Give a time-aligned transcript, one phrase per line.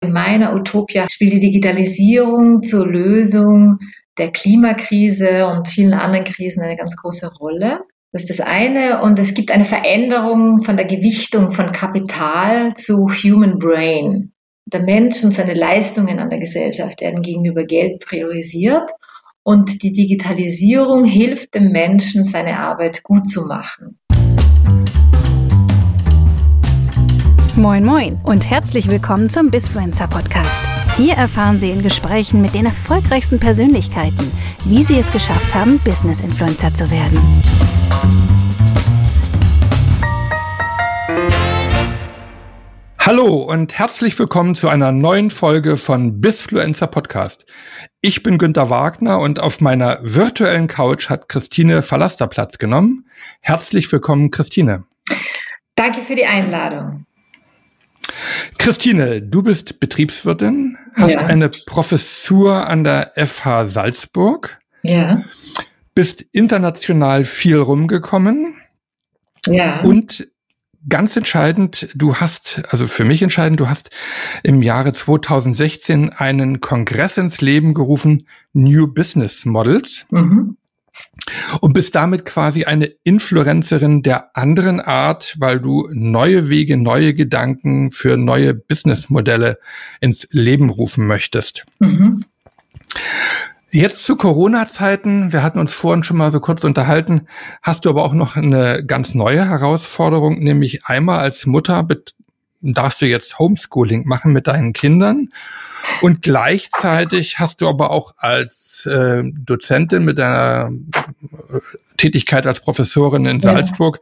[0.00, 3.78] In meiner Utopia spielt die Digitalisierung zur Lösung
[4.16, 7.80] der Klimakrise und vielen anderen Krisen eine ganz große Rolle.
[8.12, 9.02] Das ist das eine.
[9.02, 14.32] Und es gibt eine Veränderung von der Gewichtung von Kapital zu Human Brain.
[14.66, 18.90] Der Mensch und seine Leistungen an der Gesellschaft werden gegenüber Geld priorisiert.
[19.42, 23.98] Und die Digitalisierung hilft dem Menschen, seine Arbeit gut zu machen.
[27.58, 30.60] Moin Moin und herzlich willkommen zum Bisfluencer Podcast.
[30.96, 34.30] Hier erfahren Sie in Gesprächen mit den erfolgreichsten Persönlichkeiten,
[34.64, 37.18] wie sie es geschafft haben, Business Influencer zu werden.
[43.00, 47.44] Hallo und herzlich willkommen zu einer neuen Folge von Bisfluencer Podcast.
[48.00, 53.08] Ich bin Günter Wagner und auf meiner virtuellen Couch hat Christine Verlaster Platz genommen.
[53.40, 54.84] Herzlich willkommen, Christine.
[55.74, 57.07] Danke für die Einladung.
[58.58, 61.26] Christine, du bist Betriebswirtin, hast ja.
[61.26, 64.58] eine Professur an der FH Salzburg.
[64.82, 65.22] Ja.
[65.94, 68.54] Bist international viel rumgekommen.
[69.46, 69.80] Ja.
[69.80, 70.28] Und
[70.88, 73.90] ganz entscheidend, du hast, also für mich entscheidend, du hast
[74.42, 80.06] im Jahre 2016 einen Kongress ins Leben gerufen, New Business Models.
[80.10, 80.57] Mhm
[81.60, 87.90] und bist damit quasi eine Influencerin der anderen Art, weil du neue Wege, neue Gedanken
[87.90, 89.58] für neue Businessmodelle
[90.00, 91.64] ins Leben rufen möchtest.
[91.78, 92.24] Mhm.
[93.70, 97.28] Jetzt zu Corona-Zeiten, wir hatten uns vorhin schon mal so kurz unterhalten,
[97.62, 101.86] hast du aber auch noch eine ganz neue Herausforderung, nämlich einmal als Mutter
[102.62, 105.28] darfst du jetzt Homeschooling machen mit deinen Kindern
[106.00, 110.70] und gleichzeitig hast du aber auch als äh, Dozentin mit deiner
[111.96, 113.52] Tätigkeit als Professorin in ja.
[113.52, 114.00] Salzburg,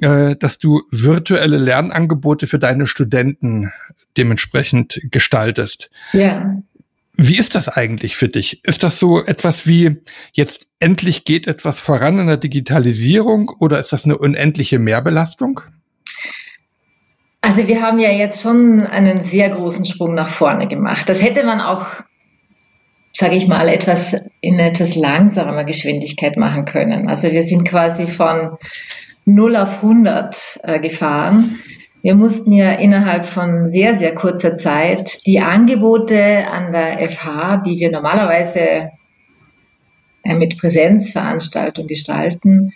[0.00, 3.72] äh, dass du virtuelle Lernangebote für deine Studenten
[4.16, 5.90] dementsprechend gestaltest.
[6.12, 6.56] Ja.
[7.14, 8.64] Wie ist das eigentlich für dich?
[8.64, 13.92] Ist das so etwas wie, jetzt endlich geht etwas voran in der Digitalisierung oder ist
[13.92, 15.60] das eine unendliche Mehrbelastung?
[17.42, 21.08] Also wir haben ja jetzt schon einen sehr großen Sprung nach vorne gemacht.
[21.08, 21.86] Das hätte man auch,
[23.12, 27.08] sage ich mal, etwas in etwas langsamer Geschwindigkeit machen können.
[27.08, 28.56] Also wir sind quasi von
[29.24, 31.58] 0 auf 100 äh, gefahren.
[32.02, 37.78] Wir mussten ja innerhalb von sehr, sehr kurzer Zeit die Angebote an der FH, die
[37.78, 38.90] wir normalerweise
[40.24, 42.72] äh, mit Präsenzveranstaltung gestalten,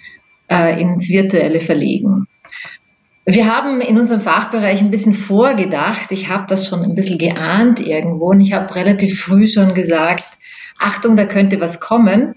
[0.49, 2.29] äh, ins Virtuelle verlegen.
[3.29, 6.13] Wir haben in unserem Fachbereich ein bisschen vorgedacht.
[6.13, 10.25] Ich habe das schon ein bisschen geahnt irgendwo und ich habe relativ früh schon gesagt,
[10.79, 12.37] Achtung, da könnte was kommen.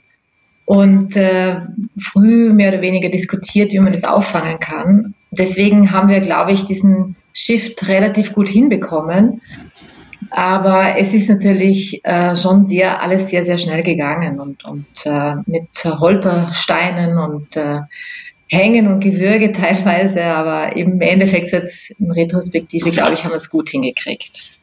[0.65, 1.57] Und äh,
[1.99, 5.13] früh mehr oder weniger diskutiert, wie man das auffangen kann.
[5.31, 9.41] Deswegen haben wir, glaube ich, diesen Shift relativ gut hinbekommen.
[10.31, 15.35] Aber es ist natürlich äh, schon sehr, alles sehr, sehr schnell gegangen und, und äh,
[15.45, 17.81] mit Holpersteinen und äh,
[18.49, 23.49] Hängen und Gewürge teilweise, aber im Endeffekt jetzt in Retrospektive, glaube ich, haben wir es
[23.49, 24.59] gut hingekriegt.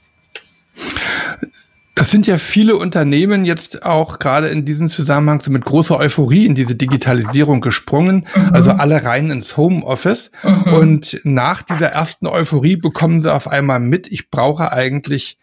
[1.95, 6.45] Das sind ja viele Unternehmen jetzt auch gerade in diesem Zusammenhang so mit großer Euphorie
[6.45, 8.51] in diese Digitalisierung gesprungen, mhm.
[8.53, 10.31] also alle rein ins Homeoffice.
[10.43, 10.73] Mhm.
[10.75, 15.39] Und nach dieser ersten Euphorie bekommen sie auf einmal mit, ich brauche eigentlich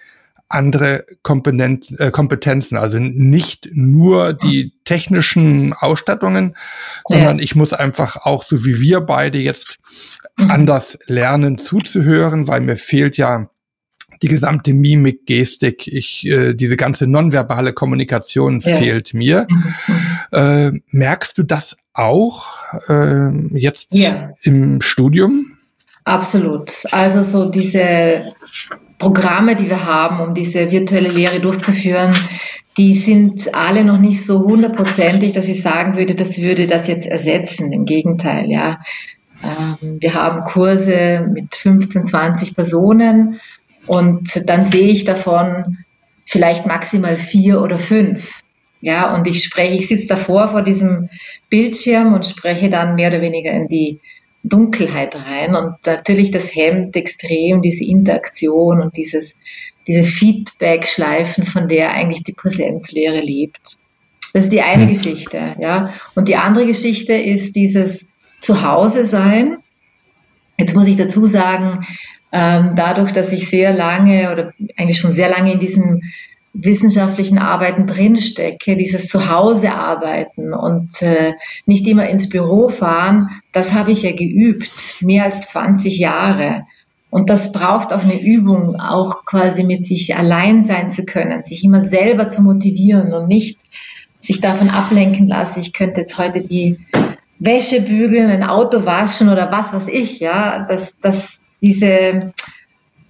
[0.50, 6.56] andere Kompetenz, äh, Kompetenzen, also nicht nur die technischen Ausstattungen,
[7.08, 7.44] sondern ja.
[7.44, 9.80] ich muss einfach auch, so wie wir beide jetzt,
[10.36, 13.50] anders lernen zuzuhören, weil mir fehlt ja
[14.24, 18.78] die gesamte Mimik, Gestik, ich, äh, diese ganze nonverbale Kommunikation ja.
[18.78, 19.48] fehlt mir.
[19.50, 19.74] Mhm.
[20.32, 22.46] Äh, merkst du das auch
[22.88, 24.32] äh, jetzt ja.
[24.44, 25.58] im Studium?
[26.06, 26.72] Absolut.
[26.92, 28.24] Also so diese
[29.03, 32.16] Programme, die wir haben, um diese virtuelle Lehre durchzuführen,
[32.78, 37.06] die sind alle noch nicht so hundertprozentig, dass ich sagen würde, das würde das jetzt
[37.06, 37.74] ersetzen.
[37.74, 38.80] Im Gegenteil, ja.
[39.44, 43.41] Ähm, wir haben Kurse mit 15, 20 Personen
[43.88, 45.79] und dann sehe ich davon
[46.23, 48.40] vielleicht maximal vier oder fünf.
[48.79, 51.09] Ja, und ich spreche, ich sitze davor vor diesem
[51.50, 54.00] Bildschirm und spreche dann mehr oder weniger in die
[54.43, 55.55] Dunkelheit rein.
[55.55, 59.37] Und natürlich das hemmt extrem diese Interaktion und dieses,
[59.87, 63.78] diese Feedback-Schleifen, von der eigentlich die Präsenzlehre lebt.
[64.34, 65.93] Das ist die eine Geschichte, ja.
[66.16, 68.09] Und die andere Geschichte ist dieses
[68.40, 69.57] Zuhause sein.
[70.59, 71.85] Jetzt muss ich dazu sagen,
[72.31, 76.01] ähm, dadurch, dass ich sehr lange oder eigentlich schon sehr lange in diesem
[76.53, 81.34] wissenschaftlichen Arbeiten drinstecke, dieses Zuhausearbeiten und äh,
[81.66, 86.64] nicht immer ins Büro fahren, das habe ich ja geübt, mehr als 20 Jahre.
[87.09, 91.64] Und das braucht auch eine Übung, auch quasi mit sich allein sein zu können, sich
[91.64, 93.59] immer selber zu motivieren und nicht
[94.20, 96.79] sich davon ablenken lassen, ich könnte jetzt heute die
[97.40, 102.32] Wäsche bügeln, ein Auto waschen oder was weiß ich, ja, dass, dass diese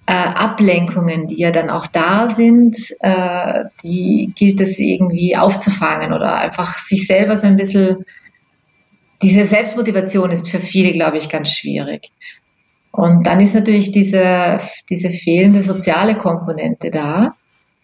[0.06, 6.36] äh, Ablenkungen, die ja dann auch da sind, äh, die gilt es irgendwie aufzufangen oder
[6.36, 8.04] einfach sich selber so ein bisschen,
[9.22, 12.10] diese Selbstmotivation ist für viele, glaube ich, ganz schwierig.
[12.90, 14.58] Und dann ist natürlich diese,
[14.90, 17.34] diese fehlende soziale Komponente da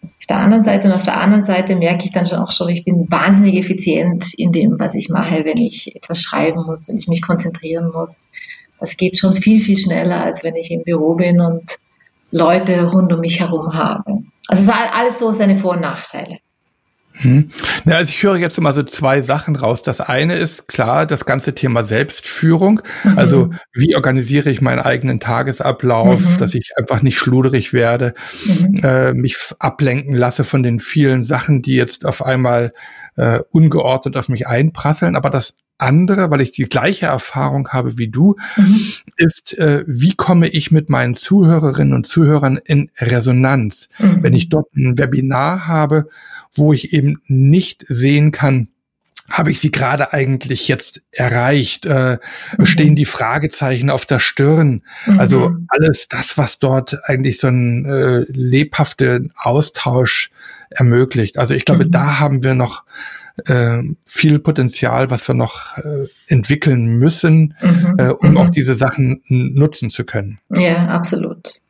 [0.03, 2.69] auf der anderen Seite und auf der anderen Seite merke ich dann schon auch schon,
[2.69, 6.97] ich bin wahnsinnig effizient in dem, was ich mache, wenn ich etwas schreiben muss, wenn
[6.97, 8.21] ich mich konzentrieren muss.
[8.79, 11.77] Das geht schon viel, viel schneller, als wenn ich im Büro bin und
[12.31, 14.23] Leute rund um mich herum habe.
[14.47, 16.39] Also es ist alles so seine Vor- und Nachteile.
[17.13, 17.49] Hm.
[17.85, 19.83] Ja, also ich höre jetzt immer so zwei Sachen raus.
[19.83, 22.81] Das eine ist klar das ganze Thema Selbstführung.
[23.03, 23.17] Mhm.
[23.17, 26.37] Also wie organisiere ich meinen eigenen Tagesablauf, mhm.
[26.37, 28.13] dass ich einfach nicht schluderig werde,
[28.45, 28.81] mhm.
[28.83, 32.73] äh, mich ablenken lasse von den vielen Sachen, die jetzt auf einmal
[33.17, 35.15] äh, ungeordnet auf mich einprasseln.
[35.15, 38.79] Aber das andere, weil ich die gleiche Erfahrung habe wie du, mhm.
[39.17, 43.89] ist, äh, wie komme ich mit meinen Zuhörerinnen und Zuhörern in Resonanz?
[43.99, 44.23] Mhm.
[44.23, 46.07] Wenn ich dort ein Webinar habe,
[46.55, 48.67] wo ich eben nicht sehen kann,
[49.29, 51.85] habe ich sie gerade eigentlich jetzt erreicht?
[51.85, 52.17] Äh,
[52.57, 52.65] mhm.
[52.65, 54.83] Stehen die Fragezeichen auf der Stirn?
[55.05, 55.19] Mhm.
[55.19, 60.31] Also alles das, was dort eigentlich so einen äh, lebhaften Austausch
[60.69, 61.37] ermöglicht.
[61.37, 61.91] Also ich glaube, mhm.
[61.91, 62.83] da haben wir noch
[63.45, 67.95] äh, viel Potenzial, was wir noch äh, entwickeln müssen, mhm.
[67.97, 68.51] äh, um auch mhm.
[68.51, 70.39] diese Sachen nutzen zu können.
[70.49, 71.61] Ja, absolut.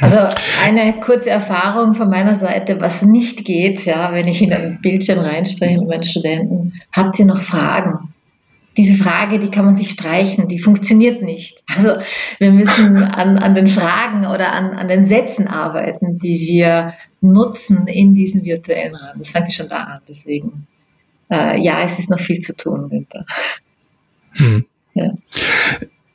[0.00, 0.18] Also
[0.64, 5.18] eine kurze Erfahrung von meiner Seite, was nicht geht, ja, wenn ich in ein Bildschirm
[5.20, 8.12] reinspreche mit meinen Studenten, habt ihr noch Fragen?
[8.76, 11.64] Diese Frage, die kann man sich streichen, die funktioniert nicht.
[11.74, 11.94] Also
[12.38, 17.88] wir müssen an, an den Fragen oder an, an den Sätzen arbeiten, die wir nutzen
[17.88, 19.18] in diesem virtuellen Rahmen.
[19.18, 20.00] Das fängt schon da an.
[20.08, 20.68] Deswegen,
[21.30, 23.24] äh, ja, es ist noch viel zu tun, Günther.
[24.32, 24.64] Hm.
[24.94, 25.12] Ja.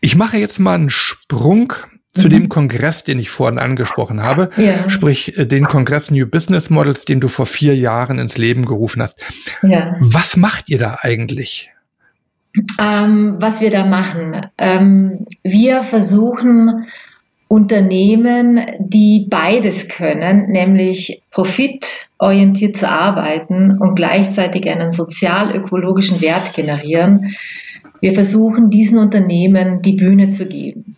[0.01, 1.73] Ich mache jetzt mal einen Sprung
[2.13, 2.31] zu mhm.
[2.31, 4.89] dem Kongress, den ich vorhin angesprochen habe, ja.
[4.89, 9.01] sprich äh, den Kongress New Business Models, den du vor vier Jahren ins Leben gerufen
[9.01, 9.19] hast.
[9.63, 9.95] Ja.
[9.99, 11.71] Was macht ihr da eigentlich?
[12.79, 16.85] Ähm, was wir da machen, ähm, wir versuchen
[17.53, 27.35] Unternehmen, die beides können, nämlich profitorientiert zu arbeiten und gleichzeitig einen sozial-ökologischen Wert generieren.
[28.01, 30.95] Wir versuchen diesen Unternehmen die Bühne zu geben.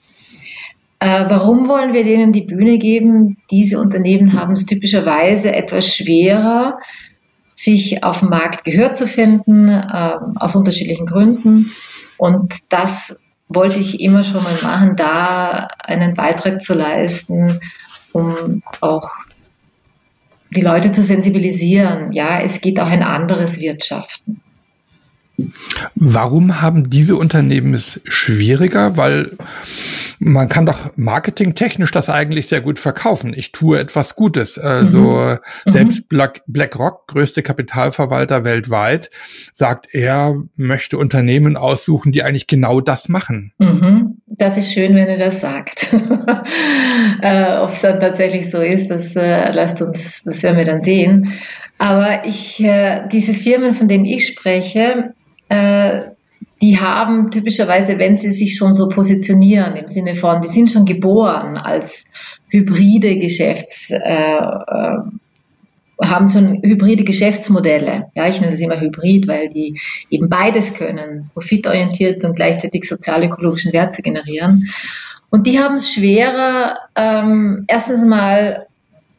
[1.02, 3.36] Äh, warum wollen wir denen die Bühne geben?
[3.52, 6.80] Diese Unternehmen haben es typischerweise etwas schwerer,
[7.54, 11.72] sich auf dem Markt Gehör zu finden, äh, aus unterschiedlichen Gründen.
[12.18, 17.60] Und das wollte ich immer schon mal machen, da einen Beitrag zu leisten,
[18.12, 19.10] um auch
[20.52, 22.12] die Leute zu sensibilisieren.
[22.12, 24.42] Ja, es geht auch ein anderes Wirtschaften.
[25.96, 28.98] Warum haben diese Unternehmen es schwieriger?
[28.98, 29.32] Weil
[30.20, 33.34] man kann doch marketingtechnisch das eigentlich sehr gut verkaufen.
[33.36, 34.58] Ich tue etwas Gutes.
[34.58, 35.38] Also mhm.
[35.66, 35.72] mhm.
[35.72, 39.10] selbst Black, BlackRock, größte Kapitalverwalter weltweit,
[39.54, 43.52] sagt, er möchte Unternehmen aussuchen, die eigentlich genau das machen.
[43.58, 44.22] Mhm.
[44.28, 45.94] Das ist schön, wenn er das sagt.
[47.22, 50.82] äh, Ob es dann tatsächlich so ist, das äh, lasst uns, das werden wir dann
[50.82, 51.34] sehen.
[51.78, 55.14] Aber ich, äh, diese Firmen, von denen ich spreche,
[55.50, 56.02] äh,
[56.62, 60.86] die haben typischerweise, wenn sie sich schon so positionieren, im Sinne von, die sind schon
[60.86, 62.06] geboren als
[62.50, 64.98] hybride Geschäfts, äh, äh,
[66.02, 68.08] haben schon hybride Geschäftsmodelle.
[68.16, 73.72] Ja, ich nenne das immer Hybrid, weil die eben beides können, profitorientiert und gleichzeitig sozial-ökologischen
[73.74, 74.68] Wert zu generieren.
[75.30, 78.68] Und die haben es schwerer, ähm, erstens mal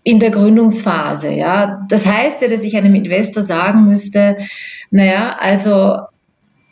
[0.03, 1.31] in der Gründungsphase.
[1.31, 4.39] Ja, das heißt ja, dass ich einem Investor sagen müsste,
[4.91, 5.99] naja, also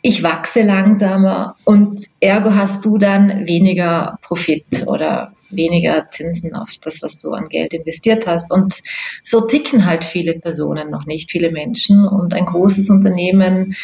[0.07, 7.01] ich wachse langsamer und ergo hast du dann weniger Profit oder weniger Zinsen auf das,
[7.01, 8.51] was du an Geld investiert hast.
[8.51, 8.83] Und
[9.23, 12.07] so ticken halt viele Personen noch nicht, viele Menschen.
[12.07, 13.75] Und ein großes Unternehmen,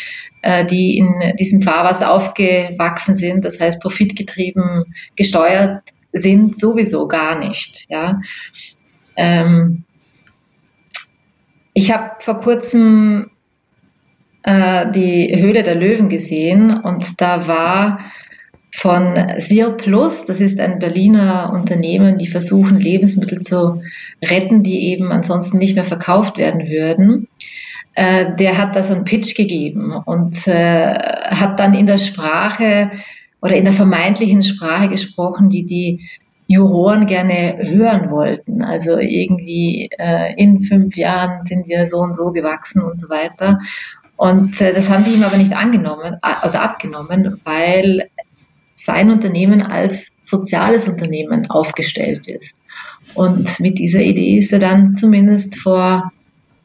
[0.44, 5.82] äh, die in diesem Fahrwasser aufgewachsen sind, das heißt profitgetrieben gesteuert
[6.13, 7.88] sind, sowieso gar nicht.
[7.90, 8.22] Ja.
[9.16, 9.86] Ähm,
[11.74, 13.32] ich habe vor kurzem
[14.43, 18.00] äh, die Höhle der Löwen gesehen und da war
[18.74, 23.81] von Sir Plus, das ist ein Berliner Unternehmen, die versuchen Lebensmittel zu
[24.24, 27.27] retten, die eben ansonsten nicht mehr verkauft werden würden.
[27.93, 32.91] Äh, der hat da so einen Pitch gegeben und äh, hat dann in der Sprache
[33.41, 36.10] oder in der vermeintlichen Sprache gesprochen, die die
[36.48, 38.62] Juroren gerne hören wollten.
[38.62, 43.60] Also irgendwie äh, in fünf Jahren sind wir so und so gewachsen und so weiter.
[44.22, 48.08] Und äh, das haben die ihm aber nicht angenommen, also abgenommen, weil
[48.75, 52.56] sein Unternehmen als soziales Unternehmen aufgestellt ist.
[53.16, 56.12] Und mit dieser Idee ist er dann zumindest vor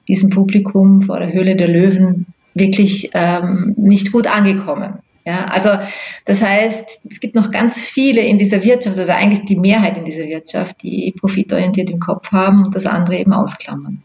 [0.06, 4.98] diesem Publikum, vor der Höhle der Löwen, wirklich ähm, nicht gut angekommen.
[5.24, 5.70] Ja, also
[6.26, 10.04] das heißt, es gibt noch ganz viele in dieser Wirtschaft oder eigentlich die Mehrheit in
[10.04, 14.02] dieser Wirtschaft, die profitorientiert im Kopf haben und das andere eben ausklammern.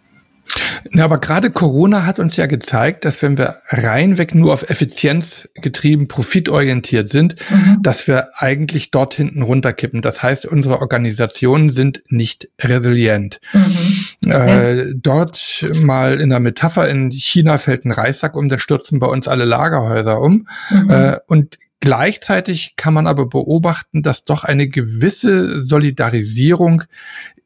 [0.91, 5.49] Ja, aber gerade Corona hat uns ja gezeigt, dass wenn wir reinweg nur auf Effizienz
[5.55, 7.77] getrieben, profitorientiert sind, mhm.
[7.81, 10.01] dass wir eigentlich dort hinten runterkippen.
[10.01, 13.39] Das heißt, unsere Organisationen sind nicht resilient.
[13.53, 14.31] Mhm.
[14.31, 14.93] Äh.
[14.95, 19.27] Dort mal in der Metapher, in China fällt ein Reissack um, da stürzen bei uns
[19.27, 20.47] alle Lagerhäuser um.
[20.69, 20.89] Mhm.
[20.89, 26.83] Äh, und Gleichzeitig kann man aber beobachten, dass doch eine gewisse Solidarisierung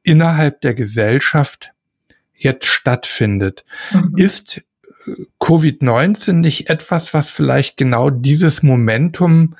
[0.03, 1.71] innerhalb der Gesellschaft
[2.37, 3.65] jetzt stattfindet.
[3.91, 4.13] Mhm.
[4.17, 9.55] Ist äh, Covid-19 nicht etwas, was vielleicht genau dieses Momentum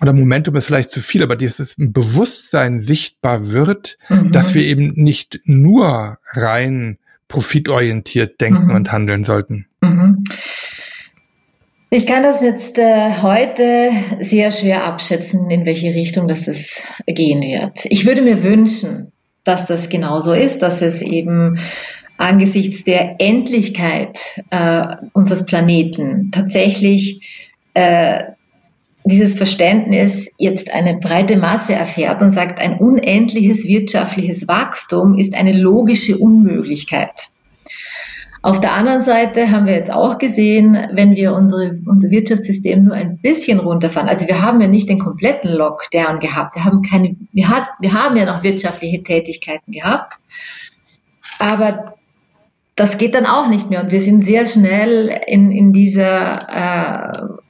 [0.00, 4.32] oder Momentum ist vielleicht zu viel, aber dieses Bewusstsein sichtbar wird, mhm.
[4.32, 8.74] dass wir eben nicht nur rein profitorientiert denken mhm.
[8.74, 9.66] und handeln sollten.
[9.80, 10.24] Mhm.
[11.88, 17.42] Ich kann das jetzt äh, heute sehr schwer abschätzen, in welche Richtung das, das gehen
[17.42, 17.84] wird.
[17.84, 19.12] Ich würde mir wünschen,
[19.44, 21.58] dass das genauso ist, dass es eben
[22.16, 24.18] angesichts der Endlichkeit
[24.50, 27.26] äh, unseres Planeten tatsächlich
[27.74, 28.22] äh,
[29.04, 35.52] dieses Verständnis jetzt eine breite Masse erfährt und sagt, ein unendliches wirtschaftliches Wachstum ist eine
[35.52, 37.31] logische Unmöglichkeit.
[38.44, 42.94] Auf der anderen Seite haben wir jetzt auch gesehen, wenn wir unsere, unser Wirtschaftssystem nur
[42.94, 47.14] ein bisschen runterfahren, also wir haben ja nicht den kompletten Lockdown gehabt, wir haben keine,
[47.32, 50.18] wir, hat, wir haben ja noch wirtschaftliche Tätigkeiten gehabt,
[51.38, 51.94] aber
[52.74, 57.42] das geht dann auch nicht mehr und wir sind sehr schnell in, in dieser äh,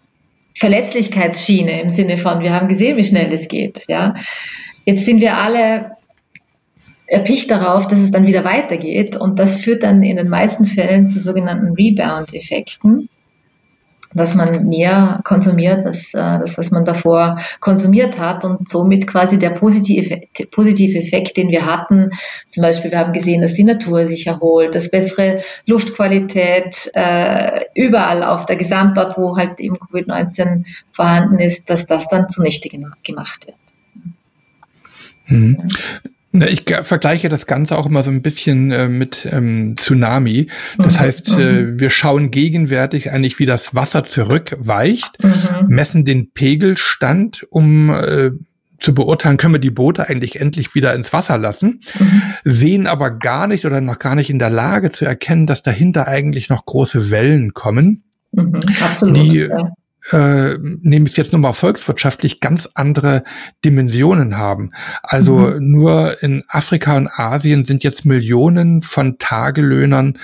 [0.55, 3.85] Verletzlichkeitsschiene im Sinne von, wir haben gesehen, wie schnell es geht.
[3.89, 4.15] Ja.
[4.85, 5.93] Jetzt sind wir alle
[7.13, 9.17] erpicht darauf, dass es dann wieder weitergeht.
[9.17, 13.11] Und das führt dann in den meisten Fällen zu sogenannten Rebound-Effekten,
[14.15, 19.39] dass man mehr konsumiert als äh, das, was man davor konsumiert hat und somit quasi
[19.39, 22.11] der positive, positive Effekt, den wir hatten,
[22.49, 28.23] zum Beispiel wir haben gesehen, dass die Natur sich erholt, dass bessere Luftqualität äh, überall
[28.23, 33.57] auf der Gesamtort, wo halt eben Covid-19 vorhanden ist, dass das dann zunichte gemacht wird.
[35.27, 35.69] Mhm.
[36.33, 40.47] Ich vergleiche das Ganze auch immer so ein bisschen äh, mit ähm, Tsunami.
[40.79, 41.01] Das mhm.
[41.01, 41.81] heißt, äh, mhm.
[41.81, 45.67] wir schauen gegenwärtig eigentlich, wie das Wasser zurückweicht, mhm.
[45.69, 48.31] messen den Pegelstand, um äh,
[48.81, 52.23] zu beurteilen, können wir die Boote eigentlich endlich wieder ins Wasser lassen, mhm.
[52.45, 56.09] sehen aber gar nicht oder noch gar nicht in der Lage zu erkennen, dass dahinter
[56.09, 58.05] eigentlich noch große Wellen kommen.
[58.33, 59.17] Mhm, absolut.
[59.19, 59.73] Die, ja
[60.11, 63.23] äh, nehme ich jetzt nur mal volkswirtschaftlich ganz andere
[63.65, 64.73] Dimensionen haben.
[65.03, 65.71] Also mhm.
[65.71, 70.19] nur in Afrika und Asien sind jetzt Millionen von Tagelöhnern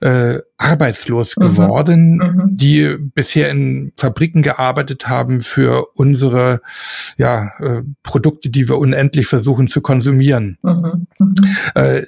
[0.00, 1.42] äh, arbeitslos mhm.
[1.42, 2.56] geworden, mhm.
[2.56, 6.60] die bisher in Fabriken gearbeitet haben für unsere
[7.16, 10.58] ja, äh, Produkte, die wir unendlich versuchen zu konsumieren.
[10.62, 11.06] Mhm.
[11.18, 11.34] mhm.
[11.74, 12.02] Äh,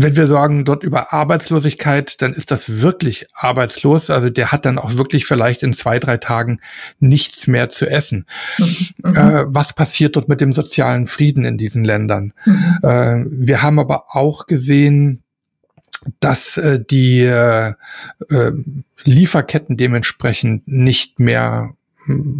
[0.00, 4.10] wenn wir sagen dort über Arbeitslosigkeit, dann ist das wirklich arbeitslos.
[4.10, 6.60] Also der hat dann auch wirklich vielleicht in zwei, drei Tagen
[7.00, 8.26] nichts mehr zu essen.
[8.58, 9.16] Mhm.
[9.16, 12.32] Äh, was passiert dort mit dem sozialen Frieden in diesen Ländern?
[12.44, 12.78] Mhm.
[12.82, 15.22] Äh, wir haben aber auch gesehen,
[16.20, 17.72] dass äh, die äh,
[18.30, 18.52] äh
[19.04, 21.70] Lieferketten dementsprechend nicht mehr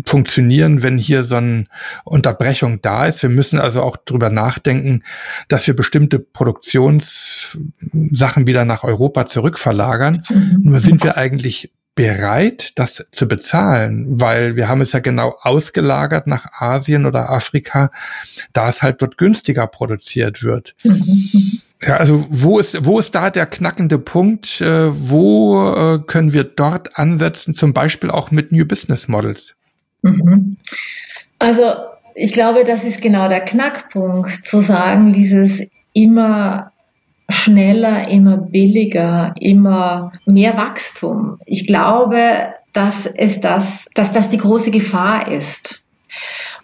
[0.06, 1.64] funktionieren, wenn hier so eine
[2.04, 3.22] Unterbrechung da ist.
[3.22, 5.02] Wir müssen also auch drüber nachdenken,
[5.48, 10.22] dass wir bestimmte Produktionssachen wieder nach Europa zurückverlagern.
[10.28, 10.58] Mhm.
[10.62, 16.28] Nur sind wir eigentlich bereit, das zu bezahlen, weil wir haben es ja genau ausgelagert
[16.28, 17.90] nach Asien oder Afrika,
[18.52, 20.76] da es halt dort günstiger produziert wird.
[20.84, 21.60] Mhm.
[21.80, 24.60] Ja, also wo ist, wo ist da der knackende Punkt?
[24.60, 29.54] Äh, wo äh, können wir dort ansetzen, zum Beispiel auch mit New Business Models?
[30.02, 30.56] Mhm.
[31.38, 31.74] Also
[32.14, 36.72] ich glaube, das ist genau der Knackpunkt, zu sagen, dieses immer
[37.30, 41.38] schneller, immer billiger, immer mehr Wachstum.
[41.46, 45.82] Ich glaube, dass es das, dass das die große Gefahr ist.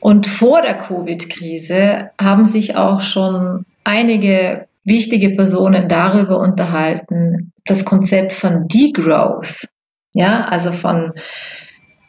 [0.01, 8.33] Und vor der Covid-Krise haben sich auch schon einige wichtige Personen darüber unterhalten, das Konzept
[8.33, 9.69] von Degrowth,
[10.13, 11.13] ja, also von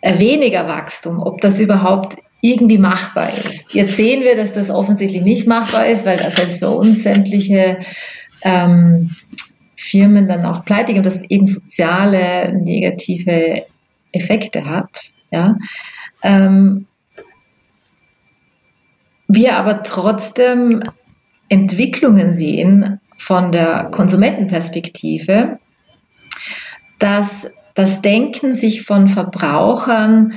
[0.01, 3.73] äh, weniger Wachstum, ob das überhaupt irgendwie machbar ist.
[3.73, 7.79] Jetzt sehen wir, dass das offensichtlich nicht machbar ist, weil das selbst für uns sämtliche
[8.43, 9.09] ähm,
[9.75, 13.65] Firmen dann auch pleite und das eben soziale negative
[14.11, 15.11] Effekte hat.
[15.31, 15.57] Ja.
[16.21, 16.85] Ähm,
[19.27, 20.83] wir aber trotzdem
[21.49, 25.59] Entwicklungen sehen von der Konsumentenperspektive,
[26.99, 30.33] dass das Denken sich von Verbrauchern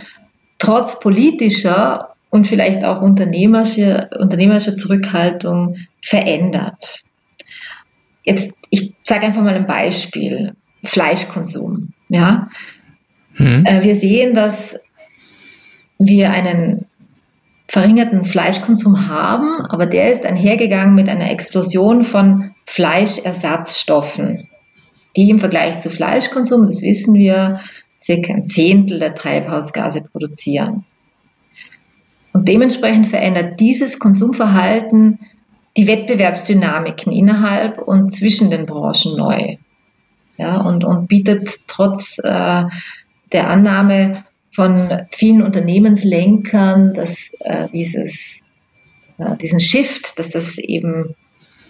[0.58, 7.00] trotz politischer und vielleicht auch unternehmerischer, unternehmerischer Zurückhaltung verändert.
[8.24, 10.54] Jetzt, ich sage einfach mal ein Beispiel.
[10.84, 11.92] Fleischkonsum.
[12.08, 12.48] Ja?
[13.36, 13.64] Mhm.
[13.82, 14.78] Wir sehen, dass
[15.98, 16.87] wir einen
[17.68, 24.48] verringerten Fleischkonsum haben, aber der ist einhergegangen mit einer Explosion von Fleischersatzstoffen,
[25.16, 27.60] die im Vergleich zu Fleischkonsum, das wissen wir,
[28.00, 30.84] circa ein Zehntel der Treibhausgase produzieren.
[32.32, 35.18] Und dementsprechend verändert dieses Konsumverhalten
[35.76, 39.56] die Wettbewerbsdynamiken innerhalb und zwischen den Branchen neu.
[40.38, 42.64] Ja, und, und bietet trotz äh,
[43.32, 44.24] der Annahme
[44.58, 48.40] von vielen Unternehmenslenkern, dass äh, dieses,
[49.18, 51.14] äh, diesen Shift, dass das eben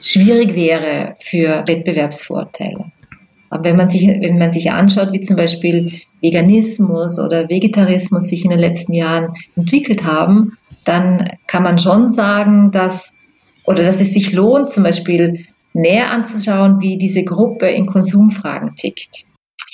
[0.00, 2.90] schwierig wäre für Wettbewerbsvorteile.
[3.50, 8.42] Aber wenn man sich, wenn man sich anschaut, wie zum Beispiel Veganismus oder Vegetarismus sich
[8.44, 13.16] in den letzten Jahren entwickelt haben, dann kann man schon sagen, dass,
[13.66, 19.26] oder dass es sich lohnt, zum Beispiel näher anzuschauen, wie diese Gruppe in Konsumfragen tickt.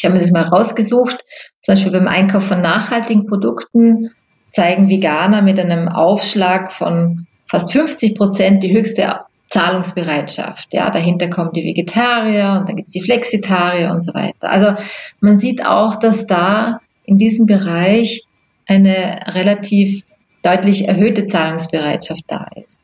[0.04, 1.24] Ich habe mir das mal rausgesucht.
[1.62, 4.10] Zum Beispiel beim Einkauf von nachhaltigen Produkten
[4.50, 10.74] zeigen Veganer mit einem Aufschlag von fast 50 Prozent die höchste Zahlungsbereitschaft.
[10.74, 14.50] Ja, dahinter kommen die Vegetarier und dann gibt es die Flexitarier und so weiter.
[14.50, 14.74] Also
[15.20, 18.24] man sieht auch, dass da in diesem Bereich
[18.66, 20.02] eine relativ
[20.42, 22.82] deutlich erhöhte Zahlungsbereitschaft da ist.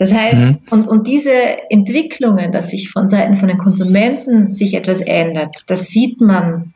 [0.00, 0.58] Das heißt, mhm.
[0.70, 1.30] und, und diese
[1.68, 6.72] Entwicklungen, dass sich von Seiten von den Konsumenten sich etwas ändert, das sieht man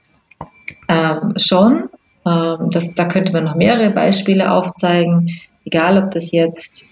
[0.90, 1.84] ähm, schon.
[2.26, 5.30] Ähm, das, da könnte man noch mehrere Beispiele aufzeigen,
[5.64, 6.84] egal ob das jetzt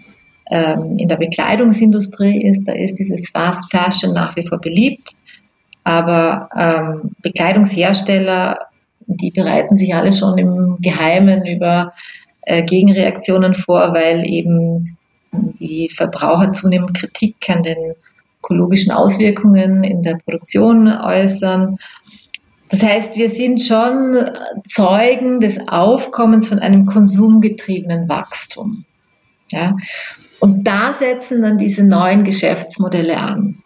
[0.50, 5.11] ähm, in der Bekleidungsindustrie ist, da ist dieses Fast Fashion nach wie vor beliebt.
[5.85, 8.59] Aber ähm, Bekleidungshersteller,
[9.07, 11.92] die bereiten sich alle schon im Geheimen über
[12.40, 14.78] äh, Gegenreaktionen vor, weil eben
[15.33, 17.95] die Verbraucher zunehmend Kritik an den
[18.42, 21.79] ökologischen Auswirkungen in der Produktion äußern.
[22.68, 24.31] Das heißt, wir sind schon
[24.64, 28.85] Zeugen des Aufkommens von einem konsumgetriebenen Wachstum.
[29.51, 29.77] Ja?
[30.40, 33.59] Und da setzen dann diese neuen Geschäftsmodelle an.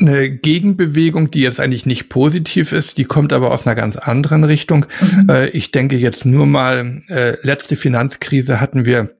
[0.00, 4.42] Eine Gegenbewegung, die jetzt eigentlich nicht positiv ist, die kommt aber aus einer ganz anderen
[4.42, 4.86] Richtung.
[5.00, 5.30] Mhm.
[5.30, 9.15] Äh, ich denke jetzt nur mal, äh, letzte Finanzkrise hatten wir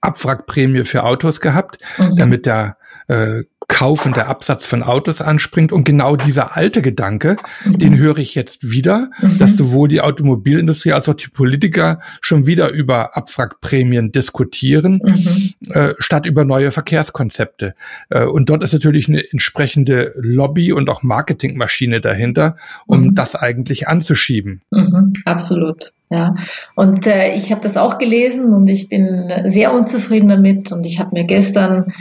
[0.00, 2.16] Abwrackprämie für Autos gehabt, mhm.
[2.16, 2.76] damit der
[3.08, 5.72] äh, Kauf und der Absatz von Autos anspringt.
[5.72, 7.78] Und genau dieser alte Gedanke, mhm.
[7.78, 9.38] den höre ich jetzt wieder, mhm.
[9.38, 15.70] dass sowohl die Automobilindustrie als auch die Politiker schon wieder über Abwrackprämien diskutieren, mhm.
[15.70, 17.74] äh, statt über neue Verkehrskonzepte.
[18.08, 22.56] Äh, und dort ist natürlich eine entsprechende Lobby und auch Marketingmaschine dahinter,
[22.86, 23.14] um mhm.
[23.14, 24.62] das eigentlich anzuschieben.
[24.70, 25.12] Mhm.
[25.26, 25.92] Absolut.
[26.10, 26.34] Ja,
[26.74, 31.00] und äh, ich habe das auch gelesen und ich bin sehr unzufrieden damit und ich
[31.00, 31.92] habe mir gestern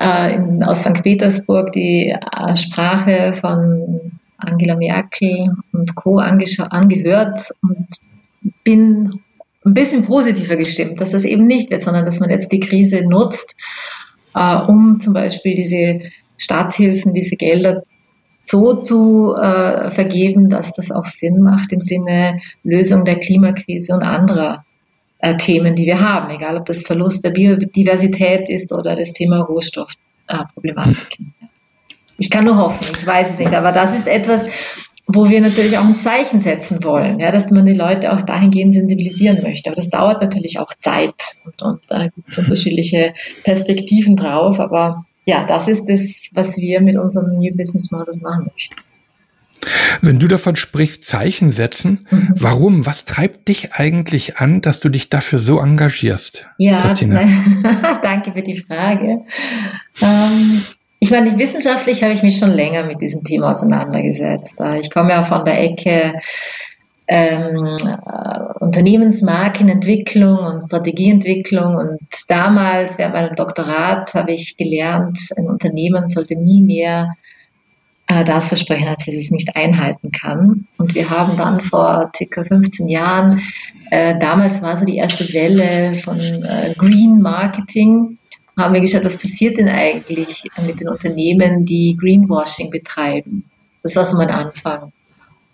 [0.00, 1.02] äh, in, aus St.
[1.02, 6.18] Petersburg die äh, Sprache von Angela Merkel und Co.
[6.18, 7.86] angehört und
[8.64, 9.20] bin
[9.64, 13.06] ein bisschen positiver gestimmt, dass das eben nicht wird, sondern dass man jetzt die Krise
[13.06, 13.56] nutzt,
[14.34, 16.00] äh, um zum Beispiel diese
[16.36, 17.82] Staatshilfen, diese Gelder
[18.46, 24.02] so zu äh, vergeben, dass das auch Sinn macht im Sinne Lösung der Klimakrise und
[24.02, 24.64] anderer
[25.18, 29.40] äh, Themen, die wir haben, egal ob das Verlust der Biodiversität ist oder das Thema
[29.40, 31.34] Rohstoffproblematiken.
[31.40, 31.46] Äh,
[32.18, 34.46] ich kann nur hoffen, ich weiß es nicht, aber das ist etwas,
[35.08, 38.74] wo wir natürlich auch ein Zeichen setzen wollen, ja, dass man die Leute auch dahingehend
[38.74, 39.70] sensibilisieren möchte.
[39.70, 43.12] Aber das dauert natürlich auch Zeit und, und da gibt es unterschiedliche
[43.44, 44.58] Perspektiven drauf.
[44.58, 48.76] Aber ja, das ist das, was wir mit unserem New Business Models machen möchten.
[50.00, 52.34] Wenn du davon sprichst, Zeichen setzen, mhm.
[52.36, 52.86] warum?
[52.86, 56.46] Was treibt dich eigentlich an, dass du dich dafür so engagierst?
[56.58, 57.22] Ja, Christina?
[58.02, 59.24] danke für die Frage.
[60.00, 60.62] Ähm,
[61.00, 64.60] ich meine, wissenschaftlich habe ich mich schon länger mit diesem Thema auseinandergesetzt.
[64.80, 66.14] Ich komme ja von der Ecke
[67.08, 71.76] ähm, äh, Unternehmensmarkenentwicklung und Strategieentwicklung.
[71.76, 77.14] Und damals, während meinem Doktorat, habe ich gelernt, ein Unternehmen sollte nie mehr
[78.08, 80.66] äh, das versprechen, als dass es nicht einhalten kann.
[80.78, 83.40] Und wir haben dann vor circa 15 Jahren,
[83.90, 88.18] äh, damals war so die erste Welle von äh, Green Marketing,
[88.58, 93.44] haben wir geschaut, was passiert denn eigentlich mit den Unternehmen, die Greenwashing betreiben.
[93.82, 94.92] Das war so mein Anfang.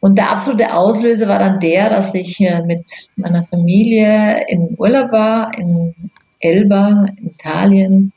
[0.02, 5.12] Und der absolute Auslöser war dann der, dass ich äh, mit meiner Familie in Urlaub
[5.12, 5.94] war, in
[6.40, 8.12] Elba, in Italien,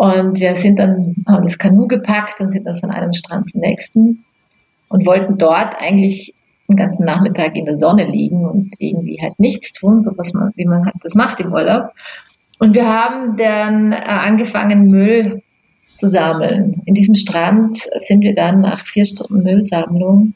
[0.00, 3.60] und wir sind dann, haben das Kanu gepackt und sind dann von einem Strand zum
[3.60, 4.24] nächsten
[4.88, 6.32] und wollten dort eigentlich
[6.70, 10.52] den ganzen Nachmittag in der Sonne liegen und irgendwie halt nichts tun, so was man,
[10.56, 11.90] wie man halt das macht im Urlaub.
[12.58, 15.42] Und wir haben dann äh, angefangen, Müll
[15.96, 16.80] zu sammeln.
[16.86, 20.32] In diesem Strand sind wir dann nach vier Stunden Müllsammlung,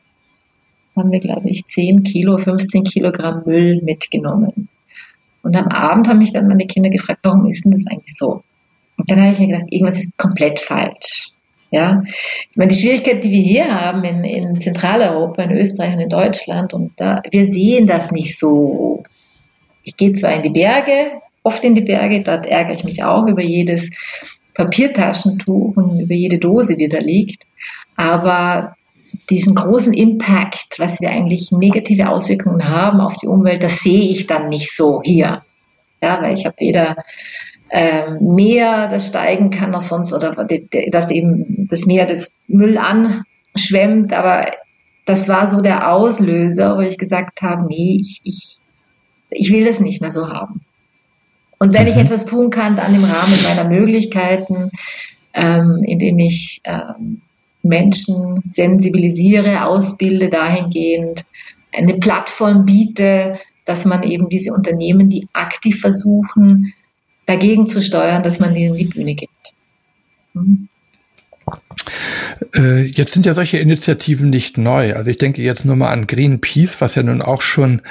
[0.96, 4.68] haben wir, glaube ich, 10 Kilo, 15 Kilogramm Müll mitgenommen.
[5.42, 8.40] Und am Abend haben mich dann meine Kinder gefragt, warum ist denn das eigentlich so?
[8.96, 11.30] Und dann habe ich mir gedacht, irgendwas ist komplett falsch.
[11.70, 16.00] Ja, ich meine, die Schwierigkeit, die wir hier haben in, in Zentraleuropa, in Österreich und
[16.00, 19.02] in Deutschland, und da, wir sehen das nicht so.
[19.82, 23.26] Ich gehe zwar in die Berge, oft in die Berge, dort ärgere ich mich auch
[23.26, 23.90] über jedes
[24.54, 27.42] Papiertaschentuch und über jede Dose, die da liegt,
[27.96, 28.76] aber
[29.30, 34.26] diesen großen Impact, was wir eigentlich negative Auswirkungen haben auf die Umwelt, das sehe ich
[34.26, 35.42] dann nicht so hier.
[36.02, 36.96] Ja, weil ich habe weder
[37.70, 40.46] ähm, Meer, das steigen kann noch sonst oder
[40.90, 44.12] dass eben das Meer das Müll anschwemmt.
[44.12, 44.50] Aber
[45.06, 48.58] das war so der Auslöser, wo ich gesagt habe, nee, ich, ich,
[49.30, 50.60] ich will das nicht mehr so haben.
[51.58, 52.02] Und wenn ich mhm.
[52.02, 54.70] etwas tun kann, dann im Rahmen meiner Möglichkeiten,
[55.32, 57.22] ähm, indem ich ähm,
[57.64, 61.24] Menschen sensibilisiere, ausbilde dahingehend,
[61.72, 66.74] eine Plattform biete, dass man eben diese Unternehmen, die aktiv versuchen,
[67.26, 69.54] dagegen zu steuern, dass man ihnen die Bühne gibt.
[70.34, 70.68] Mhm.
[72.56, 74.94] Jetzt sind ja solche Initiativen nicht neu.
[74.94, 77.82] Also ich denke jetzt nur mal an Greenpeace, was ja nun auch schon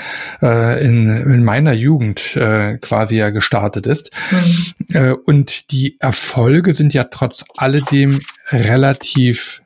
[0.41, 4.11] äh, in, in, meiner Jugend äh, quasi ja gestartet ist.
[4.31, 4.95] Mhm.
[4.95, 8.19] Äh, und die Erfolge sind ja trotz alledem
[8.51, 9.62] relativ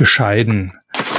[0.00, 0.72] bescheiden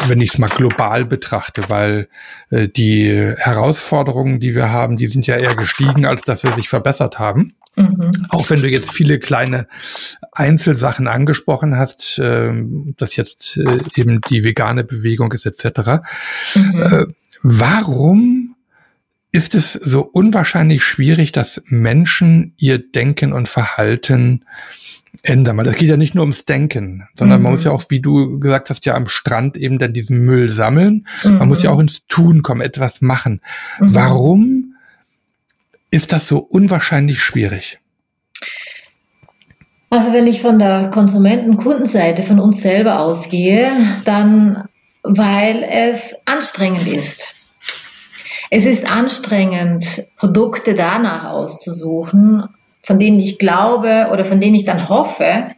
[0.08, 2.08] wenn ich es mal global betrachte, weil
[2.50, 6.70] äh, die Herausforderungen, die wir haben, die sind ja eher gestiegen, als dass wir sich
[6.70, 7.54] verbessert haben.
[7.76, 8.12] Mhm.
[8.30, 9.68] Auch wenn du jetzt viele kleine
[10.32, 12.52] Einzelsachen angesprochen hast, äh,
[12.98, 16.02] dass jetzt äh, eben die vegane Bewegung ist etc.
[16.56, 16.82] Mhm.
[16.82, 17.06] Äh,
[17.44, 18.56] warum
[19.32, 24.46] ist es so unwahrscheinlich schwierig, dass Menschen ihr Denken und Verhalten
[25.24, 25.58] ändern?
[25.58, 27.44] Weil das geht ja nicht nur ums Denken, sondern mhm.
[27.44, 30.50] man muss ja auch, wie du gesagt hast, ja am Strand eben dann diesen Müll
[30.50, 31.08] sammeln.
[31.24, 31.76] Man muss ja mhm.
[31.76, 33.42] auch ins Tun kommen, etwas machen.
[33.80, 33.96] Mhm.
[33.96, 34.76] Warum
[35.90, 37.80] ist das so unwahrscheinlich schwierig?
[39.90, 43.70] Also wenn ich von der Konsumenten-Kundenseite von uns selber ausgehe,
[44.06, 44.70] dann
[45.04, 47.30] weil es anstrengend ist.
[48.50, 52.44] Es ist anstrengend, Produkte danach auszusuchen,
[52.84, 55.52] von denen ich glaube oder von denen ich dann hoffe,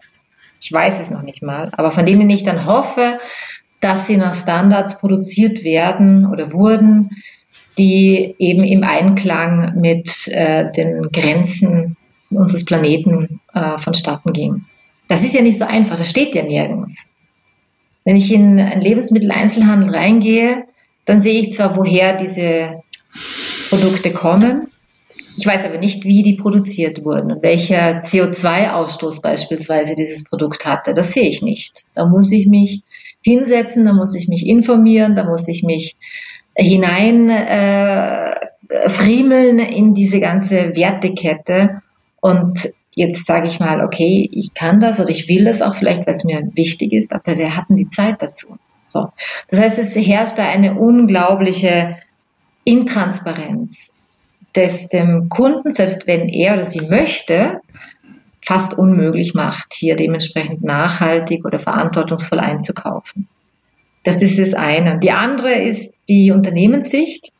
[0.62, 3.20] ich weiß es noch nicht mal, aber von denen ich dann hoffe,
[3.80, 7.10] dass sie nach Standards produziert werden oder wurden,
[7.78, 11.98] die eben im Einklang mit äh, den Grenzen
[12.30, 14.66] unseres Planeten äh, vonstatten ging.
[15.08, 17.06] Das ist ja nicht so einfach, das steht ja nirgends.
[18.06, 20.64] Wenn ich in einen Lebensmitteleinzelhandel reingehe,
[21.06, 22.82] dann sehe ich zwar, woher diese
[23.70, 24.68] Produkte kommen,
[25.36, 30.94] ich weiß aber nicht, wie die produziert wurden und welcher CO2-Ausstoß beispielsweise dieses Produkt hatte.
[30.94, 31.84] Das sehe ich nicht.
[31.96, 32.82] Da muss ich mich
[33.22, 35.96] hinsetzen, da muss ich mich informieren, da muss ich mich
[36.56, 38.36] hinein äh,
[38.88, 41.82] friemeln in diese ganze Wertekette
[42.22, 46.06] und jetzt sage ich mal, okay, ich kann das oder ich will das auch vielleicht,
[46.06, 48.58] weil es mir wichtig ist, aber wir hatten die Zeit dazu.
[48.90, 49.08] So.
[49.50, 51.98] Das heißt, es herrscht da eine unglaubliche
[52.64, 53.93] Intransparenz,
[54.54, 57.60] das dem Kunden, selbst wenn er oder sie möchte,
[58.46, 63.28] fast unmöglich macht, hier dementsprechend nachhaltig oder verantwortungsvoll einzukaufen.
[64.04, 65.00] Das ist das eine.
[65.00, 67.32] Die andere ist die Unternehmenssicht.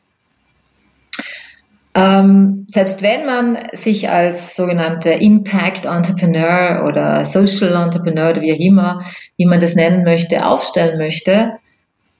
[1.96, 8.58] Ähm, selbst wenn man sich als sogenannte Impact Entrepreneur oder Social Entrepreneur oder wie auch
[8.58, 9.04] immer,
[9.36, 11.52] wie man das nennen möchte, aufstellen möchte,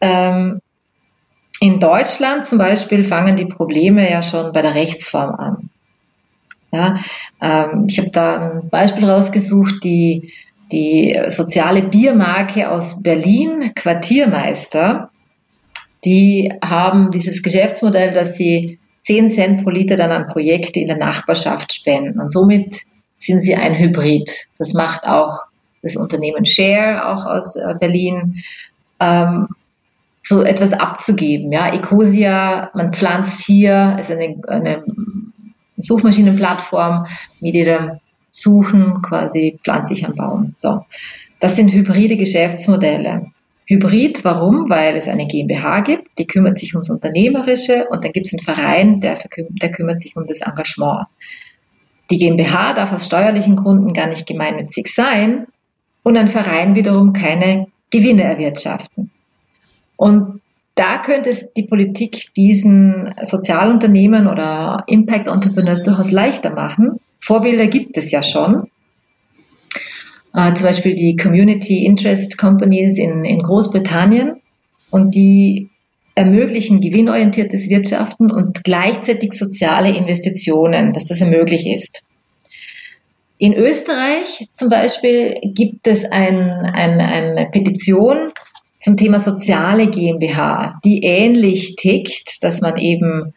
[0.00, 0.60] ähm,
[1.64, 5.70] in Deutschland zum Beispiel fangen die Probleme ja schon bei der Rechtsform an.
[6.70, 6.96] Ja,
[7.40, 10.30] ähm, ich habe da ein Beispiel rausgesucht, die
[10.72, 15.08] die soziale Biermarke aus Berlin, Quartiermeister,
[16.04, 20.98] die haben dieses Geschäftsmodell, dass sie 10 Cent pro Liter dann an Projekte in der
[20.98, 22.20] Nachbarschaft spenden.
[22.20, 22.82] Und somit
[23.16, 24.48] sind sie ein Hybrid.
[24.58, 25.38] Das macht auch
[25.82, 28.42] das Unternehmen Share, auch aus äh, Berlin.
[29.00, 29.48] ähm,
[30.24, 31.52] so etwas abzugeben.
[31.52, 34.84] Ja, Ecosia, man pflanzt hier, ist eine, eine
[35.76, 37.06] Suchmaschinenplattform
[37.40, 40.54] mit jedem Suchen quasi pflanze ich einen Baum.
[40.56, 40.80] So.
[41.40, 43.26] Das sind hybride Geschäftsmodelle.
[43.66, 44.68] Hybrid, warum?
[44.68, 48.42] Weil es eine GmbH gibt, die kümmert sich ums Unternehmerische und dann gibt es einen
[48.42, 51.06] Verein, der, der kümmert sich um das Engagement.
[52.10, 55.46] Die GmbH darf aus steuerlichen Gründen gar nicht gemeinnützig sein
[56.02, 59.10] und ein Verein wiederum keine Gewinne erwirtschaften.
[59.96, 60.40] Und
[60.74, 66.98] da könnte es die Politik diesen Sozialunternehmen oder Impact Entrepreneurs durchaus leichter machen.
[67.20, 68.68] Vorbilder gibt es ja schon.
[70.34, 74.40] Äh, zum Beispiel die Community Interest Companies in, in Großbritannien.
[74.90, 75.70] Und die
[76.14, 82.02] ermöglichen gewinnorientiertes Wirtschaften und gleichzeitig soziale Investitionen, dass das möglich ist.
[83.38, 88.30] In Österreich zum Beispiel gibt es ein, ein, eine Petition
[88.84, 93.32] zum Thema soziale GmbH, die ähnlich tickt, dass man eben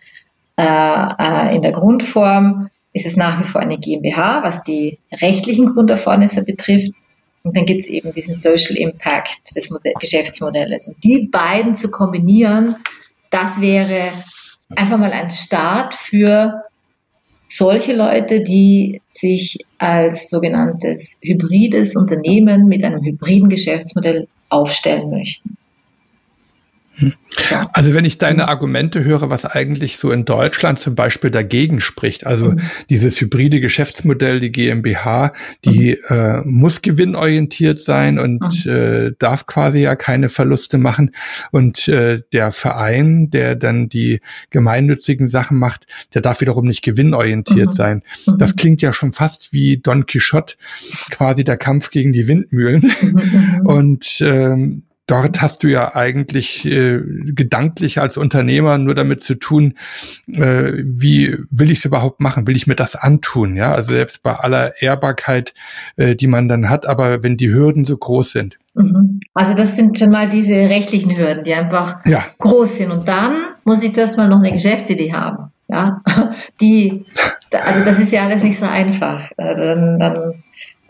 [0.58, 5.68] äh, äh, in der Grundform ist es nach wie vor eine GmbH, was die rechtlichen
[5.68, 6.92] Grunderfordernisse betrifft.
[7.44, 10.90] Und dann gibt es eben diesen Social Impact des Modell Geschäftsmodells.
[10.90, 12.76] Und die beiden zu kombinieren,
[13.30, 14.02] das wäre
[14.76, 16.64] einfach mal ein Start für
[17.48, 25.58] solche Leute, die sich als sogenanntes hybrides Unternehmen mit einem hybriden Geschäftsmodell aufstellen möchten.
[27.74, 32.26] Also wenn ich deine Argumente höre, was eigentlich so in Deutschland zum Beispiel dagegen spricht,
[32.26, 32.62] also mhm.
[32.90, 35.34] dieses hybride Geschäftsmodell, die GmbH,
[35.64, 36.16] die mhm.
[36.16, 38.72] äh, muss gewinnorientiert sein und mhm.
[38.72, 41.12] äh, darf quasi ja keine Verluste machen.
[41.52, 47.70] Und äh, der Verein, der dann die gemeinnützigen Sachen macht, der darf wiederum nicht gewinnorientiert
[47.70, 47.74] mhm.
[47.74, 48.04] sein.
[48.26, 48.38] Mhm.
[48.40, 50.56] Das klingt ja schon fast wie Don Quixote,
[51.12, 52.92] quasi der Kampf gegen die Windmühlen.
[53.02, 53.62] Mhm.
[53.68, 57.02] Und ähm, dort hast du ja eigentlich äh,
[57.34, 59.74] gedanklich als Unternehmer nur damit zu tun,
[60.34, 62.46] äh, wie will ich es überhaupt machen?
[62.46, 63.56] Will ich mir das antun?
[63.56, 65.54] Ja, also selbst bei aller Ehrbarkeit,
[65.96, 68.58] äh, die man dann hat, aber wenn die Hürden so groß sind.
[68.76, 69.22] Mhm.
[69.34, 72.24] Also das sind schon mal diese rechtlichen Hürden, die einfach ja.
[72.38, 72.91] groß sind.
[72.91, 75.52] Und dann muss ich zuerst mal noch eine Geschäftsidee haben.
[75.70, 76.02] Ja,
[76.62, 77.06] die,
[77.52, 79.32] also das ist ja alles nicht so einfach.
[79.38, 80.43] Äh, dann, dann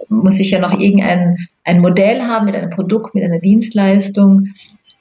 [0.09, 4.53] muss ich ja noch irgendein ein Modell haben mit einem Produkt, mit einer Dienstleistung,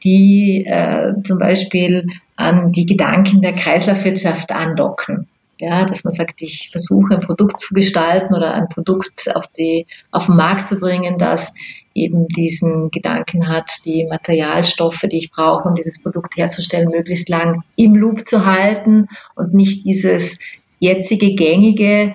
[0.02, 2.06] die äh, zum Beispiel
[2.36, 5.28] an die Gedanken der Kreislaufwirtschaft andocken.
[5.58, 9.86] Ja, dass man sagt, ich versuche ein Produkt zu gestalten oder ein Produkt auf, die,
[10.10, 11.50] auf den Markt zu bringen, das
[11.94, 17.62] eben diesen Gedanken hat, die Materialstoffe, die ich brauche, um dieses Produkt herzustellen, möglichst lang
[17.76, 20.38] im Loop zu halten und nicht dieses
[20.78, 22.14] jetzige gängige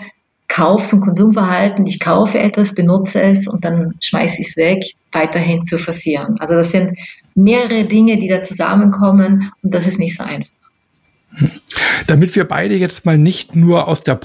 [0.51, 4.83] Kaufs- und Konsumverhalten, ich kaufe etwas, benutze es und dann schmeiße ich es weg,
[5.13, 6.35] weiterhin zu forcieren.
[6.39, 6.97] Also das sind
[7.35, 10.51] mehrere Dinge, die da zusammenkommen und das ist nicht so einfach.
[12.07, 14.15] Damit wir beide jetzt mal nicht nur aus der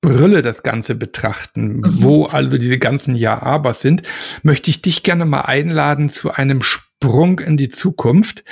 [0.00, 1.82] Problembrille das Ganze betrachten, mhm.
[2.02, 4.02] wo also diese ganzen Ja-Aber sind,
[4.42, 8.44] möchte ich dich gerne mal einladen zu einem Sprung in die Zukunft,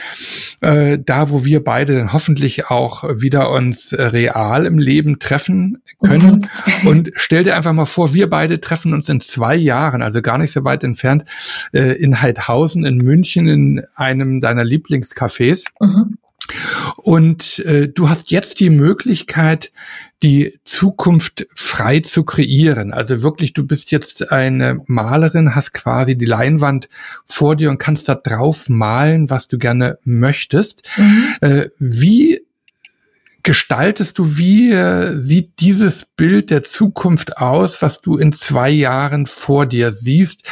[0.60, 5.82] äh, da wo wir beide dann hoffentlich auch wieder uns äh, real im Leben treffen
[6.02, 6.48] können.
[6.82, 6.88] Mhm.
[6.88, 10.38] Und stell dir einfach mal vor, wir beide treffen uns in zwei Jahren, also gar
[10.38, 11.24] nicht so weit entfernt,
[11.72, 15.64] äh, in Heidhausen in München in einem deiner Lieblingscafés.
[15.80, 16.18] Mhm.
[16.96, 19.72] Und äh, du hast jetzt die Möglichkeit,
[20.22, 22.92] die Zukunft frei zu kreieren.
[22.92, 26.88] Also wirklich, du bist jetzt eine Malerin, hast quasi die Leinwand
[27.24, 30.88] vor dir und kannst da drauf malen, was du gerne möchtest.
[30.96, 31.24] Mhm.
[31.40, 32.40] Äh, wie
[33.44, 39.26] gestaltest du, wie äh, sieht dieses Bild der Zukunft aus, was du in zwei Jahren
[39.26, 40.42] vor dir siehst,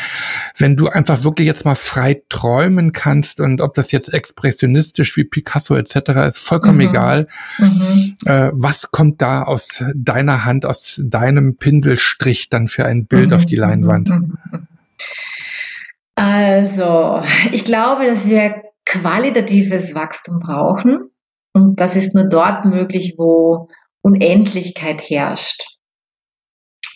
[0.59, 5.25] wenn du einfach wirklich jetzt mal frei träumen kannst und ob das jetzt expressionistisch wie
[5.25, 5.97] Picasso etc.
[6.29, 6.91] ist, vollkommen mhm.
[6.91, 7.29] egal.
[7.59, 8.15] Mhm.
[8.27, 13.37] Äh, was kommt da aus deiner Hand, aus deinem Pinselstrich dann für ein Bild mhm.
[13.37, 14.11] auf die Leinwand?
[14.11, 14.39] Mhm.
[16.15, 21.09] Also, ich glaube, dass wir qualitatives Wachstum brauchen.
[21.53, 23.69] Und das ist nur dort möglich, wo
[24.03, 25.63] Unendlichkeit herrscht.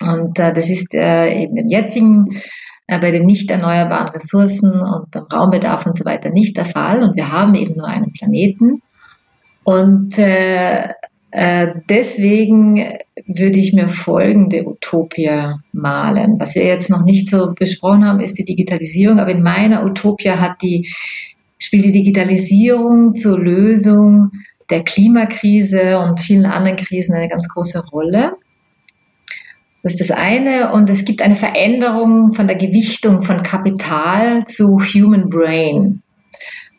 [0.00, 2.40] Und äh, das ist äh, in dem jetzigen,
[2.86, 7.02] äh, bei den nicht erneuerbaren Ressourcen und beim Raumbedarf und so weiter nicht der Fall.
[7.02, 8.82] Und wir haben eben nur einen Planeten.
[9.64, 10.90] Und äh,
[11.30, 16.38] äh, deswegen würde ich mir folgende Utopie malen.
[16.38, 19.18] Was wir jetzt noch nicht so besprochen haben, ist die Digitalisierung.
[19.18, 20.88] Aber in meiner Utopie hat die
[21.58, 24.30] spielt die Digitalisierung zur Lösung
[24.70, 28.32] der Klimakrise und vielen anderen Krisen eine ganz große Rolle.
[29.82, 30.72] Das ist das eine.
[30.72, 36.02] Und es gibt eine Veränderung von der Gewichtung von Kapital zu Human Brain.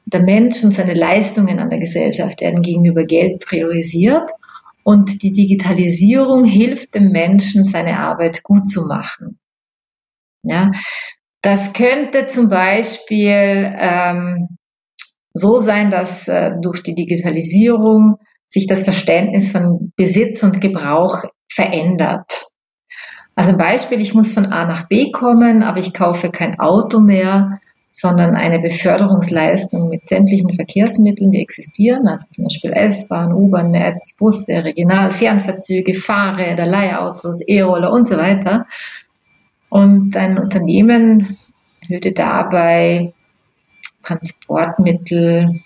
[0.05, 4.31] Der Mensch und seine Leistungen an der Gesellschaft werden gegenüber Geld priorisiert
[4.83, 9.37] und die Digitalisierung hilft dem Menschen, seine Arbeit gut zu machen.
[10.43, 10.71] Ja,
[11.41, 14.56] das könnte zum Beispiel ähm,
[15.37, 18.17] so sein, dass äh, durch die Digitalisierung
[18.49, 22.45] sich das Verständnis von Besitz und Gebrauch verändert.
[23.35, 26.99] Also ein Beispiel, ich muss von A nach B kommen, aber ich kaufe kein Auto
[26.99, 27.59] mehr,
[27.91, 35.11] sondern eine Beförderungsleistung mit sämtlichen Verkehrsmitteln, die existieren, also zum Beispiel S-Bahn, U-Bahn-Netz, Busse, Regional-,
[35.11, 38.65] Fernverzüge, Fahrräder, Leihautos, E-Roller und so weiter.
[39.69, 41.37] Und ein Unternehmen
[41.87, 43.13] würde dabei
[44.07, 45.61] Transportmittel,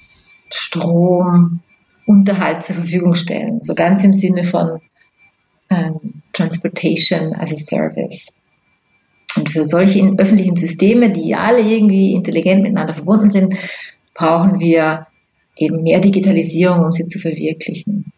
[0.52, 1.60] Strom,
[2.06, 3.62] Unterhalt zur Verfügung stellen.
[3.62, 4.82] So ganz im Sinne von
[5.70, 8.36] ähm, Transportation as a Service.
[9.38, 13.56] Und für solche öffentlichen Systeme, die alle irgendwie intelligent miteinander verbunden sind,
[14.14, 15.08] brauchen wir
[15.56, 18.12] eben mehr Digitalisierung, um sie zu verwirklichen.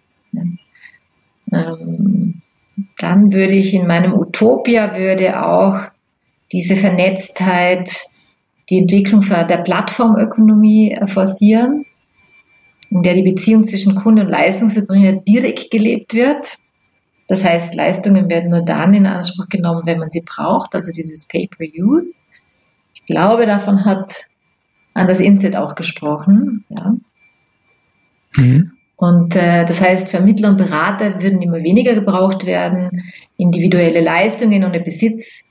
[1.51, 2.41] Ähm,
[2.97, 5.79] dann würde ich in meinem Utopia würde auch
[6.51, 8.05] diese Vernetztheit,
[8.73, 11.85] die Entwicklung der Plattformökonomie forcieren,
[12.89, 16.57] in der die Beziehung zwischen Kunde und Leistungserbringer direkt gelebt wird.
[17.27, 21.27] Das heißt, Leistungen werden nur dann in Anspruch genommen, wenn man sie braucht, also dieses
[21.27, 22.17] Pay-per-Use.
[22.95, 24.25] Ich glaube, davon hat
[24.95, 26.65] Anders Inset auch gesprochen.
[26.69, 26.95] Ja.
[28.37, 28.71] Mhm.
[28.95, 33.03] Und äh, das heißt, Vermittler und Berater würden immer weniger gebraucht werden.
[33.37, 35.43] Individuelle Leistungen der Besitz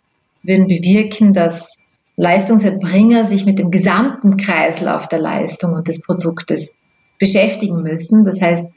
[0.42, 1.81] würden bewirken, dass
[2.16, 6.75] Leistungserbringer sich mit dem gesamten Kreislauf der Leistung und des Produktes
[7.18, 8.25] beschäftigen müssen.
[8.25, 8.68] Das heißt,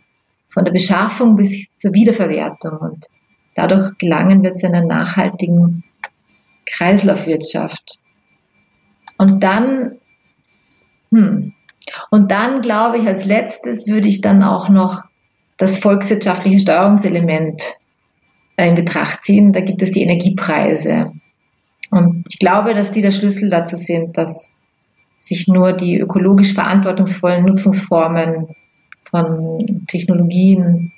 [0.50, 2.78] von der Beschaffung bis zur Wiederverwertung.
[2.78, 3.06] Und
[3.56, 5.84] dadurch gelangen wir zu einer nachhaltigen
[6.66, 8.00] Kreislaufwirtschaft.
[9.18, 9.98] Und dann,
[11.12, 11.54] hm,
[12.10, 15.04] und dann glaube ich, als letztes würde ich dann auch noch
[15.58, 17.74] das volkswirtschaftliche Steuerungselement
[18.58, 19.54] in Betracht ziehen.
[19.54, 21.12] Da gibt es die Energiepreise.
[21.96, 24.52] Und ich glaube, dass die der Schlüssel dazu sind, dass
[25.16, 28.48] sich nur die ökologisch verantwortungsvollen Nutzungsformen
[29.10, 30.92] von Technologien,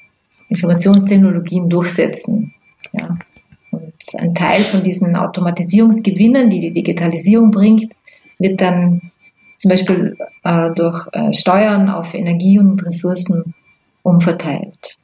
[0.49, 2.51] Informationstechnologien durchsetzen.
[2.93, 3.15] Ja.
[3.69, 7.93] Und ein Teil von diesen Automatisierungsgewinnen, die die Digitalisierung bringt,
[8.39, 9.11] wird dann
[9.55, 13.53] zum Beispiel äh, durch äh, Steuern auf Energie und Ressourcen
[14.01, 14.97] umverteilt.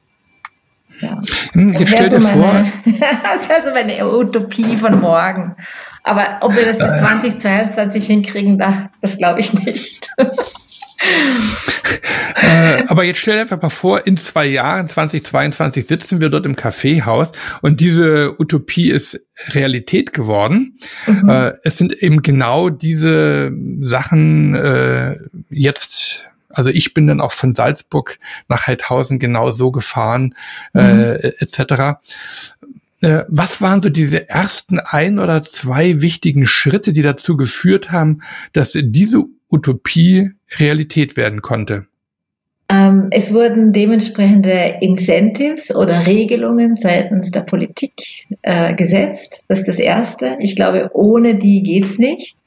[0.99, 1.21] Ja.
[1.53, 2.53] Hm, jetzt stell dir meine, vor.
[3.23, 5.55] das wäre so meine Utopie von morgen.
[6.03, 8.61] Aber ob wir das bis 2022 hinkriegen,
[9.01, 10.09] das glaube ich nicht.
[12.41, 16.45] äh, aber jetzt stell dir einfach mal vor, in zwei Jahren, 2022, sitzen wir dort
[16.45, 20.75] im Kaffeehaus und diese Utopie ist Realität geworden.
[21.07, 21.29] Mhm.
[21.29, 23.51] Äh, es sind eben genau diese
[23.81, 25.15] Sachen äh,
[25.49, 30.35] jetzt also ich bin dann auch von Salzburg nach Heidhausen genau so gefahren,
[30.73, 30.81] mhm.
[30.81, 31.99] äh, etc.
[33.01, 38.21] Äh, was waren so diese ersten ein oder zwei wichtigen Schritte, die dazu geführt haben,
[38.53, 41.85] dass diese Utopie Realität werden konnte?
[42.69, 49.43] Ähm, es wurden dementsprechende Incentives oder Regelungen seitens der Politik äh, gesetzt.
[49.47, 50.37] Das ist das Erste.
[50.39, 52.37] Ich glaube, ohne die geht's nicht.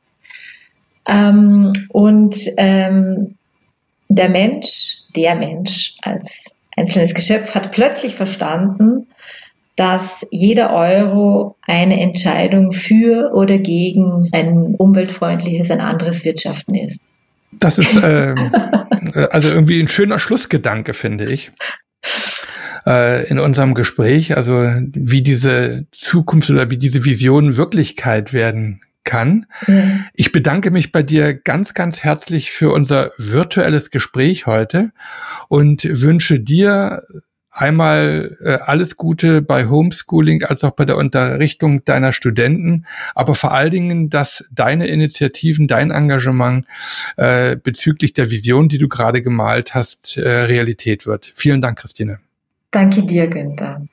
[1.07, 3.37] Ähm, und ähm,
[4.09, 9.07] der Mensch, der Mensch als einzelnes Geschöpf hat plötzlich verstanden,
[9.77, 17.03] dass jeder Euro eine Entscheidung für oder gegen ein umweltfreundliches, ein anderes Wirtschaften ist.
[17.53, 18.35] Das ist äh,
[19.31, 21.53] also irgendwie ein schöner Schlussgedanke, finde ich
[22.87, 29.47] äh, in unserem Gespräch, also wie diese Zukunft oder wie diese Vision Wirklichkeit werden kann.
[29.67, 30.05] Mhm.
[30.13, 34.93] Ich bedanke mich bei dir ganz, ganz herzlich für unser virtuelles Gespräch heute
[35.49, 37.03] und wünsche dir
[37.57, 43.53] einmal äh, alles Gute bei Homeschooling als auch bei der Unterrichtung deiner Studenten, aber vor
[43.53, 46.67] allen Dingen, dass deine Initiativen, dein Engagement
[47.17, 51.31] äh, bezüglich der Vision, die du gerade gemalt hast, äh, Realität wird.
[51.35, 52.19] Vielen Dank, Christine.
[52.71, 53.87] Danke dir, Günther.